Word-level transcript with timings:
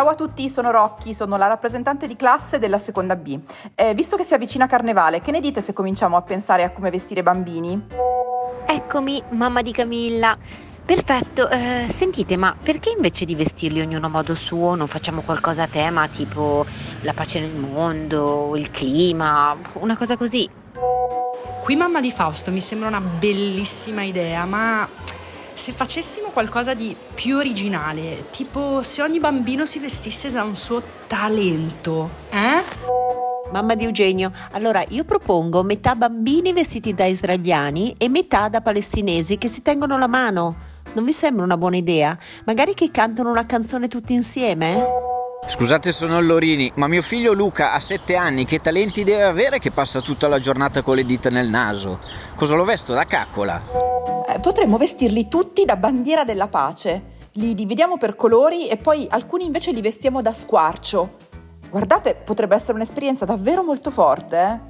Ciao 0.00 0.08
a 0.08 0.14
tutti, 0.14 0.48
sono 0.48 0.70
Rocchi, 0.70 1.12
sono 1.12 1.36
la 1.36 1.46
rappresentante 1.46 2.06
di 2.06 2.16
classe 2.16 2.58
della 2.58 2.78
seconda 2.78 3.16
B. 3.16 3.38
Eh, 3.74 3.92
visto 3.92 4.16
che 4.16 4.22
si 4.22 4.32
avvicina 4.32 4.66
Carnevale, 4.66 5.20
che 5.20 5.30
ne 5.30 5.40
dite 5.40 5.60
se 5.60 5.74
cominciamo 5.74 6.16
a 6.16 6.22
pensare 6.22 6.62
a 6.62 6.70
come 6.70 6.88
vestire 6.88 7.20
i 7.20 7.22
bambini? 7.22 7.84
Eccomi, 8.64 9.22
mamma 9.32 9.60
di 9.60 9.72
Camilla. 9.72 10.38
Perfetto, 10.86 11.50
eh, 11.50 11.84
sentite, 11.90 12.38
ma 12.38 12.56
perché 12.58 12.94
invece 12.96 13.26
di 13.26 13.34
vestirli 13.34 13.82
ognuno 13.82 14.06
a 14.06 14.08
modo 14.08 14.34
suo 14.34 14.74
non 14.74 14.86
facciamo 14.86 15.20
qualcosa 15.20 15.64
a 15.64 15.68
tema, 15.68 16.08
tipo 16.08 16.64
la 17.02 17.12
pace 17.12 17.40
nel 17.40 17.54
mondo, 17.54 18.56
il 18.56 18.70
clima, 18.70 19.54
una 19.74 19.98
cosa 19.98 20.16
così? 20.16 20.48
Qui 21.62 21.76
mamma 21.76 22.00
di 22.00 22.10
Fausto 22.10 22.50
mi 22.50 22.62
sembra 22.62 22.88
una 22.88 23.02
bellissima 23.02 24.02
idea, 24.02 24.46
ma 24.46 24.88
se 25.60 25.72
facessimo 25.72 26.28
qualcosa 26.28 26.72
di 26.72 26.96
più 27.12 27.36
originale, 27.36 28.28
tipo 28.30 28.82
se 28.82 29.02
ogni 29.02 29.20
bambino 29.20 29.66
si 29.66 29.78
vestisse 29.78 30.30
da 30.30 30.42
un 30.42 30.56
suo 30.56 30.82
talento, 31.06 32.08
eh? 32.30 32.62
Mamma 33.52 33.74
di 33.74 33.84
Eugenio, 33.84 34.32
allora 34.52 34.82
io 34.88 35.04
propongo 35.04 35.62
metà 35.62 35.94
bambini 35.96 36.54
vestiti 36.54 36.94
da 36.94 37.04
israeliani 37.04 37.94
e 37.98 38.08
metà 38.08 38.48
da 38.48 38.62
palestinesi 38.62 39.36
che 39.36 39.48
si 39.48 39.60
tengono 39.60 39.98
la 39.98 40.06
mano. 40.06 40.56
Non 40.94 41.04
vi 41.04 41.12
sembra 41.12 41.44
una 41.44 41.58
buona 41.58 41.76
idea? 41.76 42.16
Magari 42.46 42.72
che 42.72 42.90
cantano 42.90 43.28
una 43.28 43.44
canzone 43.44 43.86
tutti 43.86 44.14
insieme? 44.14 44.82
Scusate, 45.46 45.92
sono 45.92 46.22
Lorini, 46.22 46.72
ma 46.76 46.88
mio 46.88 47.02
figlio 47.02 47.34
Luca 47.34 47.74
ha 47.74 47.80
sette 47.80 48.16
anni, 48.16 48.46
che 48.46 48.60
talenti 48.60 49.04
deve 49.04 49.24
avere 49.24 49.58
che 49.58 49.72
passa 49.72 50.00
tutta 50.00 50.26
la 50.26 50.38
giornata 50.38 50.80
con 50.80 50.96
le 50.96 51.04
dita 51.04 51.28
nel 51.28 51.50
naso? 51.50 52.00
Cosa 52.34 52.54
lo 52.54 52.64
vesto 52.64 52.94
da 52.94 53.04
caccola? 53.04 53.89
Eh, 54.30 54.38
potremmo 54.38 54.76
vestirli 54.76 55.26
tutti 55.28 55.64
da 55.64 55.74
bandiera 55.74 56.22
della 56.22 56.46
pace. 56.46 57.18
Li 57.32 57.52
dividiamo 57.54 57.96
per 57.98 58.14
colori 58.14 58.68
e 58.68 58.76
poi 58.76 59.08
alcuni 59.10 59.44
invece 59.44 59.72
li 59.72 59.80
vestiamo 59.80 60.22
da 60.22 60.32
squarcio. 60.32 61.16
Guardate, 61.68 62.14
potrebbe 62.14 62.54
essere 62.54 62.74
un'esperienza 62.74 63.24
davvero 63.24 63.64
molto 63.64 63.90
forte, 63.90 64.38
eh? 64.38 64.60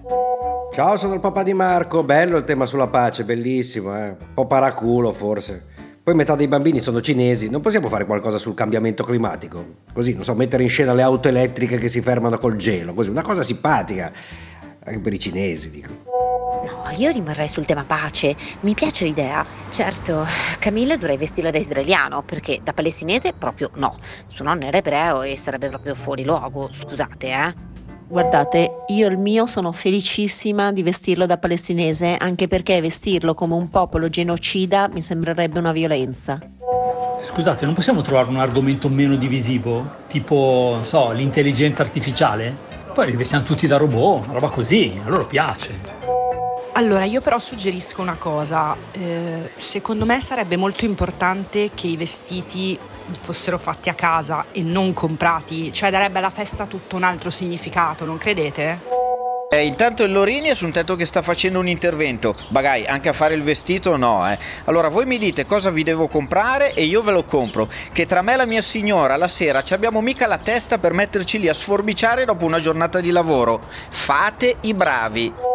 Ciao, 0.73 0.97
sono 0.97 1.15
il 1.15 1.21
papà 1.21 1.43
di 1.43 1.53
Marco. 1.53 2.03
Bello 2.03 2.39
il 2.39 2.45
tema 2.45 2.65
sulla 2.65 2.87
pace, 2.87 3.25
bellissimo, 3.25 3.95
eh? 3.95 4.09
Un 4.09 4.33
po' 4.35 4.47
paraculo 4.47 5.13
forse. 5.13 5.67
Poi 6.03 6.15
metà 6.15 6.35
dei 6.37 6.49
bambini 6.49 6.79
sono 6.79 7.03
cinesi, 7.03 7.51
non 7.51 7.61
possiamo 7.61 7.89
fare 7.89 8.07
qualcosa 8.07 8.39
sul 8.39 8.55
cambiamento 8.55 9.05
climatico? 9.05 9.65
Così, 9.93 10.15
non 10.15 10.25
so, 10.25 10.35
mettere 10.35 10.63
in 10.63 10.71
scena 10.71 10.95
le 10.95 11.03
auto 11.03 11.29
elettriche 11.29 11.77
che 11.77 11.89
si 11.89 12.01
fermano 12.01 12.39
col 12.39 12.57
gelo, 12.57 12.95
così, 12.95 13.11
una 13.11 13.23
cosa 13.23 13.43
simpatica. 13.43 14.11
Anche 14.83 15.01
per 15.01 15.13
i 15.13 15.19
cinesi, 15.19 15.71
dico. 15.71 16.10
No, 16.63 16.91
io 16.97 17.11
rimarrei 17.11 17.49
sul 17.49 17.65
tema 17.65 17.85
pace. 17.85 18.37
Mi 18.61 18.75
piace 18.75 19.05
l'idea. 19.05 19.45
Certo, 19.71 20.27
Camilla 20.59 20.97
dovrei 20.97 21.17
vestirla 21.17 21.51
da 21.51 21.59
israeliano, 21.59 22.23
perché 22.23 22.61
da 22.63 22.73
palestinese 22.73 23.33
proprio 23.33 23.71
no. 23.75 23.97
Suo 24.27 24.45
nonno 24.45 24.67
era 24.67 24.79
ebreo 24.79 25.23
e 25.23 25.37
sarebbe 25.37 25.69
proprio 25.69 25.95
fuori 25.95 26.25
luogo, 26.25 26.69
scusate, 26.73 27.29
eh. 27.29 27.69
Guardate, 28.07 28.85
io 28.89 29.07
il 29.07 29.19
mio 29.19 29.47
sono 29.47 29.71
felicissima 29.71 30.73
di 30.73 30.83
vestirlo 30.83 31.27
da 31.27 31.39
palestinese, 31.39 32.17
anche 32.19 32.49
perché 32.49 32.81
vestirlo 32.81 33.35
come 33.35 33.55
un 33.55 33.71
popolo 33.71 34.09
genocida 34.09 34.89
mi 34.89 35.01
sembrerebbe 35.01 35.61
una 35.61 35.71
violenza. 35.71 36.41
Scusate, 37.23 37.65
non 37.65 37.75
possiamo 37.75 38.03
trovare 38.03 38.29
un 38.29 38.39
argomento 38.39 38.89
meno 38.89 39.15
divisivo? 39.15 39.99
Tipo, 40.09 40.73
non 40.75 40.87
so, 40.87 41.13
l'intelligenza 41.13 41.83
artificiale? 41.83 42.69
Poi 42.93 43.11
li 43.11 43.17
vestiamo 43.17 43.45
tutti 43.45 43.69
da 43.69 43.77
robot, 43.77 44.25
una 44.25 44.35
roba 44.35 44.49
così, 44.49 45.01
a 45.05 45.09
loro 45.09 45.27
piace. 45.27 46.10
Allora, 46.81 47.05
io 47.05 47.21
però 47.21 47.39
suggerisco 47.39 48.01
una 48.01 48.17
cosa. 48.17 48.75
Eh, 48.93 49.51
secondo 49.55 50.07
me 50.07 50.19
sarebbe 50.19 50.57
molto 50.57 50.87
importante 50.87 51.73
che 51.75 51.89
i 51.89 51.97
vestiti 51.99 52.79
fossero 53.21 53.59
fatti 53.59 53.91
a 53.91 53.95
casa 53.95 54.47
e 54.51 54.63
non 54.63 54.95
comprati, 54.95 55.75
cioè 55.75 55.91
darebbe 55.91 56.19
alla 56.19 56.31
festa 56.31 56.65
tutto 56.65 56.97
un 56.97 57.03
altro 57.03 57.29
significato, 57.29 58.07
non 58.07 58.17
credete? 58.17 58.89
Eh, 59.53 59.67
intanto 59.67 60.05
il 60.05 60.13
Lorini 60.13 60.49
è 60.49 60.55
su 60.55 60.65
un 60.65 60.71
tetto 60.71 60.97
che 60.97 61.05
sta 61.05 61.21
facendo 61.21 61.59
un 61.59 61.69
intervento. 61.69 62.35
Magari 62.49 62.87
anche 62.87 63.11
a 63.11 63.13
fare 63.13 63.35
il 63.35 63.43
vestito 63.43 63.99
no, 63.99 64.31
eh. 64.31 64.39
Allora 64.65 64.89
voi 64.89 65.05
mi 65.05 65.19
dite 65.19 65.45
cosa 65.45 65.69
vi 65.69 65.83
devo 65.83 66.09
comprare 66.09 66.73
e 66.73 66.85
io 66.85 67.03
ve 67.03 67.13
lo 67.13 67.25
compro. 67.25 67.69
Che 67.93 68.07
tra 68.07 68.23
me 68.23 68.33
e 68.33 68.37
la 68.37 68.47
mia 68.47 68.63
signora 68.63 69.17
la 69.17 69.29
sera 69.29 69.63
ci 69.63 69.75
abbiamo 69.75 70.01
mica 70.01 70.27
la 70.27 70.39
testa 70.39 70.79
per 70.79 70.95
metterci 70.95 71.39
lì 71.39 71.49
a 71.49 71.53
sforbiciare 71.53 72.25
dopo 72.25 72.47
una 72.47 72.61
giornata 72.61 73.01
di 73.01 73.11
lavoro. 73.11 73.61
Fate 73.89 74.57
i 74.63 74.73
bravi. 74.73 75.50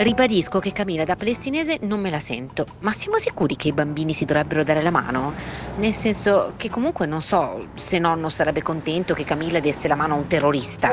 Ribadisco 0.00 0.60
che 0.60 0.70
Camilla 0.70 1.04
da 1.04 1.16
palestinese 1.16 1.78
non 1.80 1.98
me 1.98 2.08
la 2.08 2.20
sento, 2.20 2.66
ma 2.82 2.92
siamo 2.92 3.18
sicuri 3.18 3.56
che 3.56 3.66
i 3.66 3.72
bambini 3.72 4.12
si 4.12 4.24
dovrebbero 4.24 4.62
dare 4.62 4.80
la 4.80 4.92
mano? 4.92 5.32
Nel 5.78 5.92
senso 5.92 6.52
che 6.56 6.70
comunque 6.70 7.04
non 7.06 7.20
so 7.20 7.70
se 7.74 7.98
nonno 7.98 8.28
sarebbe 8.28 8.62
contento 8.62 9.12
che 9.12 9.24
Camilla 9.24 9.58
desse 9.58 9.88
la 9.88 9.96
mano 9.96 10.14
a 10.14 10.18
un 10.18 10.28
terrorista. 10.28 10.90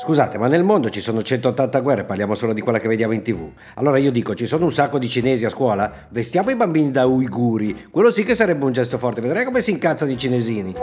Scusate, 0.00 0.38
ma 0.38 0.46
nel 0.46 0.62
mondo 0.62 0.88
ci 0.88 1.00
sono 1.00 1.20
180 1.20 1.80
guerre, 1.80 2.04
parliamo 2.04 2.36
solo 2.36 2.52
di 2.52 2.60
quella 2.60 2.78
che 2.78 2.86
vediamo 2.86 3.12
in 3.12 3.22
tv. 3.22 3.50
Allora 3.74 3.98
io 3.98 4.12
dico, 4.12 4.36
ci 4.36 4.46
sono 4.46 4.66
un 4.66 4.72
sacco 4.72 5.00
di 5.00 5.08
cinesi 5.08 5.44
a 5.44 5.50
scuola? 5.50 6.06
Vestiamo 6.10 6.50
i 6.50 6.56
bambini 6.56 6.92
da 6.92 7.06
uiguri. 7.06 7.88
Quello 7.90 8.12
sì 8.12 8.22
che 8.22 8.36
sarebbe 8.36 8.64
un 8.64 8.70
gesto 8.70 8.98
forte, 8.98 9.20
vedrai 9.20 9.44
come 9.46 9.60
si 9.60 9.72
incazzano 9.72 10.12
i 10.12 10.16
cinesini. 10.16 10.74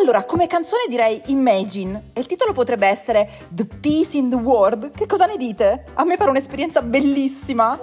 Allora, 0.00 0.24
come 0.24 0.46
canzone 0.46 0.84
direi 0.88 1.20
Imagine 1.26 2.12
e 2.14 2.20
il 2.20 2.26
titolo 2.26 2.52
potrebbe 2.54 2.86
essere 2.86 3.28
The 3.50 3.66
Peace 3.66 4.16
in 4.16 4.30
the 4.30 4.36
World. 4.36 4.92
Che 4.92 5.04
cosa 5.04 5.26
ne 5.26 5.36
dite? 5.36 5.84
A 5.92 6.04
me 6.04 6.16
pare 6.16 6.30
un'esperienza 6.30 6.80
bellissima. 6.80 7.78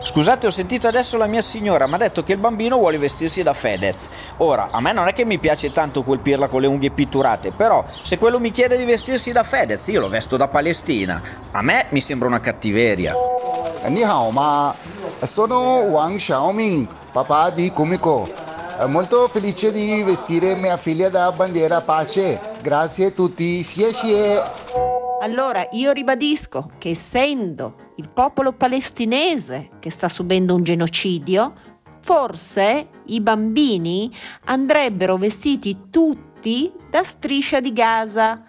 Scusate, 0.00 0.46
ho 0.46 0.50
sentito 0.50 0.86
adesso 0.86 1.16
la 1.16 1.26
mia 1.26 1.42
signora, 1.42 1.88
mi 1.88 1.94
ha 1.94 1.98
detto 1.98 2.22
che 2.22 2.32
il 2.32 2.38
bambino 2.38 2.76
vuole 2.76 2.98
vestirsi 2.98 3.42
da 3.42 3.52
Fedez. 3.52 4.08
Ora, 4.36 4.68
a 4.70 4.80
me 4.80 4.92
non 4.92 5.08
è 5.08 5.12
che 5.12 5.24
mi 5.24 5.38
piace 5.38 5.72
tanto 5.72 6.04
colpirla 6.04 6.46
con 6.46 6.60
le 6.60 6.68
unghie 6.68 6.90
pitturate, 6.90 7.50
però 7.50 7.82
se 8.02 8.16
quello 8.16 8.38
mi 8.38 8.52
chiede 8.52 8.76
di 8.76 8.84
vestirsi 8.84 9.32
da 9.32 9.42
Fedez, 9.42 9.88
io 9.88 10.00
lo 10.02 10.08
vesto 10.08 10.36
da 10.36 10.46
Palestina. 10.46 11.20
A 11.50 11.62
me 11.62 11.86
mi 11.88 12.00
sembra 12.00 12.28
una 12.28 12.40
cattiveria. 12.40 13.12
Eh, 13.82 13.88
Ni 13.88 14.04
hao, 14.04 14.30
ma 14.30 14.72
sono 15.20 15.78
Wang 15.80 16.16
Xiaoming, 16.16 16.86
papà 17.10 17.50
di 17.50 17.70
Kumiko. 17.72 18.43
È 18.76 18.86
molto 18.86 19.28
felice 19.28 19.70
di 19.70 20.02
vestire 20.02 20.56
mia 20.56 20.76
figlia 20.76 21.08
da 21.08 21.30
bandiera 21.30 21.80
pace. 21.80 22.40
Grazie 22.60 23.06
a 23.06 23.10
tutti. 23.12 23.60
Xie 23.62 23.92
xie. 23.92 24.42
Allora 25.20 25.64
io 25.70 25.92
ribadisco 25.92 26.72
che 26.76 26.90
essendo 26.90 27.92
il 27.96 28.10
popolo 28.12 28.52
palestinese 28.52 29.68
che 29.78 29.90
sta 29.90 30.08
subendo 30.08 30.56
un 30.56 30.64
genocidio, 30.64 31.52
forse 32.00 32.88
i 33.06 33.20
bambini 33.20 34.10
andrebbero 34.46 35.16
vestiti 35.16 35.88
tutti 35.88 36.72
da 36.90 37.04
striscia 37.04 37.60
di 37.60 37.72
Gaza. 37.72 38.42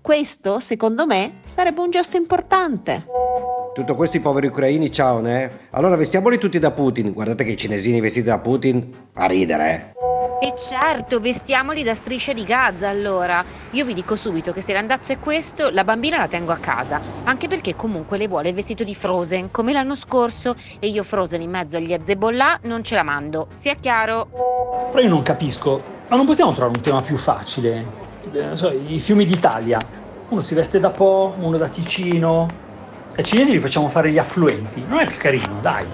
Questo, 0.00 0.60
secondo 0.60 1.04
me, 1.04 1.40
sarebbe 1.42 1.80
un 1.80 1.90
gesto 1.90 2.16
importante. 2.16 3.06
Tutto 3.74 3.96
questo 3.96 4.18
i 4.18 4.20
poveri 4.20 4.46
ucraini, 4.46 4.88
ciao, 4.92 5.18
ne? 5.18 5.50
Allora 5.70 5.96
vestiamoli 5.96 6.38
tutti 6.38 6.60
da 6.60 6.70
Putin. 6.70 7.12
Guardate 7.12 7.42
che 7.42 7.50
i 7.50 7.56
cinesini 7.56 8.00
vestiti 8.00 8.28
da 8.28 8.38
Putin, 8.38 8.88
a 9.14 9.26
ridere, 9.26 9.92
eh. 10.40 10.46
E 10.46 10.54
certo, 10.56 11.18
vestiamoli 11.18 11.82
da 11.82 11.92
striscia 11.94 12.32
di 12.32 12.44
Gaza 12.44 12.88
allora. 12.88 13.44
Io 13.72 13.84
vi 13.84 13.92
dico 13.92 14.14
subito 14.14 14.52
che 14.52 14.60
se 14.60 14.72
l'andazzo 14.72 15.10
è 15.10 15.18
questo, 15.18 15.70
la 15.70 15.82
bambina 15.82 16.18
la 16.18 16.28
tengo 16.28 16.52
a 16.52 16.58
casa, 16.58 17.00
anche 17.24 17.48
perché 17.48 17.74
comunque 17.74 18.16
le 18.16 18.28
vuole 18.28 18.50
il 18.50 18.54
vestito 18.54 18.84
di 18.84 18.94
Frozen, 18.94 19.50
come 19.50 19.72
l'anno 19.72 19.96
scorso, 19.96 20.54
e 20.78 20.86
io 20.86 21.02
Frozen 21.02 21.42
in 21.42 21.50
mezzo 21.50 21.76
agli 21.76 21.92
Azebollà 21.92 22.60
non 22.64 22.84
ce 22.84 22.94
la 22.94 23.02
mando, 23.02 23.48
sia 23.54 23.74
chiaro. 23.74 24.28
Però 24.92 25.02
io 25.02 25.08
non 25.08 25.22
capisco, 25.24 25.82
ma 26.08 26.14
non 26.14 26.26
possiamo 26.26 26.52
trovare 26.52 26.76
un 26.76 26.82
tema 26.82 27.00
più 27.00 27.16
facile? 27.16 27.84
Eh, 28.32 28.44
Non 28.44 28.56
so, 28.56 28.70
i 28.70 29.00
fiumi 29.00 29.24
d'Italia. 29.24 29.80
Uno 30.28 30.40
si 30.42 30.54
veste 30.54 30.78
da 30.78 30.90
Po, 30.90 31.34
uno 31.40 31.56
da 31.56 31.68
Ticino. 31.68 32.62
Ai 33.16 33.22
cinesi 33.22 33.52
li 33.52 33.60
facciamo 33.60 33.86
fare 33.88 34.10
gli 34.10 34.18
affluenti, 34.18 34.82
non 34.88 34.98
è 34.98 35.06
più 35.06 35.16
carino, 35.16 35.60
dai. 35.60 35.86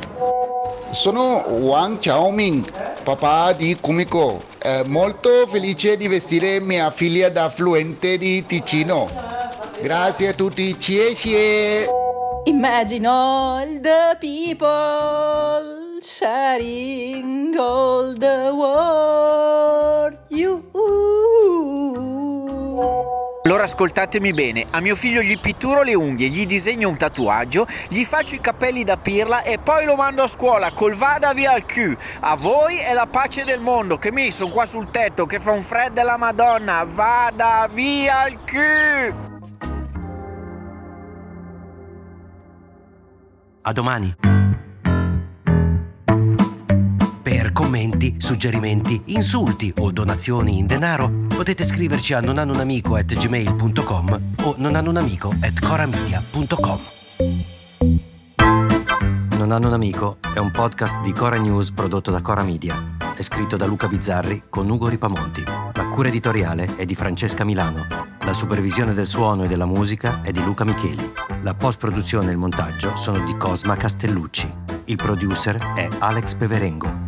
Sono 0.93 1.45
Wang 1.49 1.99
Xiaoming, 1.99 3.03
papà 3.05 3.53
di 3.53 3.77
Kumiko. 3.79 4.41
Eh, 4.59 4.85
molto 4.87 5.47
felice 5.47 5.99
di 5.99 6.09
vestire 6.09 6.61
mia 6.61 6.91
figlia 6.91 7.29
da 7.29 7.45
affluente 7.45 8.17
di 8.17 8.45
Ticino. 8.47 9.07
Grazie 9.83 10.29
a 10.29 10.33
tutti, 10.33 10.79
cie 10.79 11.15
cie! 11.15 11.89
Imagine 12.47 13.07
all 13.07 13.81
the 13.81 14.17
people 14.19 15.99
sharing 16.01 17.55
all 17.59 18.15
the 18.15 18.51
world. 18.51 20.17
You. 20.31 20.70
Allora 23.61 23.75
ascoltatemi 23.75 24.33
bene, 24.33 24.65
a 24.71 24.81
mio 24.81 24.97
figlio 24.97 25.21
gli 25.21 25.39
pitturo 25.39 25.83
le 25.83 25.93
unghie, 25.93 26.29
gli 26.29 26.47
disegno 26.47 26.89
un 26.89 26.97
tatuaggio, 26.97 27.67
gli 27.89 28.05
faccio 28.05 28.35
i 28.35 28.41
capelli 28.41 28.85
da 28.85 28.97
pirla 28.97 29.43
e 29.43 29.59
poi 29.59 29.85
lo 29.85 29.97
mando 29.97 30.23
a 30.23 30.29
scuola 30.29 30.73
col 30.73 30.95
vada 30.95 31.35
via 31.35 31.53
al 31.53 31.67
Q. 31.67 31.95
A 32.21 32.37
voi 32.37 32.79
è 32.79 32.95
la 32.95 33.05
pace 33.05 33.45
del 33.45 33.61
mondo, 33.61 33.99
che 33.99 34.13
mi 34.13 34.31
sono 34.31 34.51
qua 34.51 34.65
sul 34.65 34.91
tetto, 34.91 35.27
che 35.27 35.41
fa 35.41 35.53
un 35.53 35.63
freddo 35.63 35.93
della 35.93 36.17
madonna, 36.17 36.85
vada 36.87 37.69
via 37.71 38.21
al 38.21 38.43
Q. 38.45 39.15
A 43.61 43.73
domani. 43.73 44.40
Commenti, 47.71 48.17
suggerimenti, 48.19 49.01
insulti 49.07 49.73
o 49.79 49.91
donazioni 49.93 50.59
in 50.59 50.67
denaro 50.67 51.09
potete 51.29 51.63
scriverci 51.63 52.15
a 52.15 52.21
nonanunamico@gmail.com 52.21 54.21
o 54.43 54.55
nonanunamico@coramedia.com. 54.59 56.79
Non 59.37 59.53
hanno 59.53 59.69
un 59.69 59.73
amico 59.73 60.17
è 60.35 60.39
un 60.39 60.51
podcast 60.51 61.01
di 61.01 61.13
Cora 61.13 61.39
News 61.39 61.71
prodotto 61.71 62.11
da 62.11 62.21
Cora 62.21 62.43
Media. 62.43 62.97
È 63.15 63.23
scritto 63.23 63.57
da 63.57 63.67
Luca 63.67 63.87
Bizzarri 63.87 64.47
con 64.49 64.69
Ugo 64.69 64.89
Ripamonti. 64.89 65.45
La 65.45 65.89
cura 65.91 66.09
editoriale 66.09 66.75
è 66.75 66.85
di 66.85 66.97
Francesca 66.97 67.45
Milano. 67.45 67.87
La 68.23 68.33
supervisione 68.33 68.95
del 68.95 69.07
suono 69.07 69.45
e 69.45 69.47
della 69.47 69.67
musica 69.67 70.23
è 70.23 70.33
di 70.33 70.43
Luca 70.43 70.65
Micheli. 70.65 71.13
La 71.43 71.55
post-produzione 71.55 72.31
e 72.31 72.33
il 72.33 72.39
montaggio 72.39 72.97
sono 72.97 73.25
di 73.25 73.37
Cosma 73.37 73.77
Castellucci. 73.77 74.53
Il 74.87 74.97
producer 74.97 75.57
è 75.77 75.89
Alex 76.01 76.35
Peverengo. 76.35 77.00